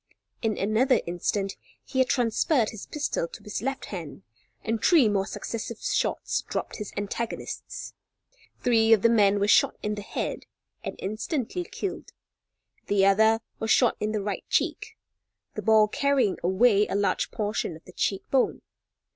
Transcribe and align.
In 0.41 0.57
another 0.57 0.99
instant 1.05 1.57
he 1.85 1.99
had 1.99 2.09
transferred 2.09 2.71
his 2.71 2.87
pistol 2.87 3.27
to 3.27 3.43
his 3.43 3.61
left 3.61 3.85
hand, 3.93 4.23
and 4.63 4.83
three 4.83 5.07
more 5.07 5.27
successive 5.27 5.79
shots 5.79 6.41
dropped 6.41 6.77
his 6.77 6.91
antagonists. 6.97 7.93
Three 8.61 8.93
of 8.93 9.03
the 9.03 9.09
men 9.11 9.39
were 9.39 9.47
shot 9.47 9.77
in 9.83 9.93
the 9.93 10.01
head 10.01 10.47
and 10.83 10.95
instantly 10.97 11.63
killed. 11.65 12.13
The 12.87 13.05
other 13.05 13.41
was 13.59 13.69
shot 13.69 13.95
in 13.99 14.11
the 14.11 14.23
right 14.23 14.43
cheek, 14.49 14.97
the 15.53 15.61
ball 15.61 15.87
carrying 15.87 16.39
away 16.41 16.87
a 16.87 16.95
large 16.95 17.29
portion 17.29 17.75
of 17.75 17.85
the 17.85 17.93
cheek 17.93 18.23
bone. 18.31 18.63